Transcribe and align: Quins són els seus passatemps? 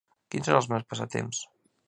Quins 0.35 0.49
són 0.51 0.57
els 0.61 0.69
seus 0.71 0.87
passatemps? 0.95 1.45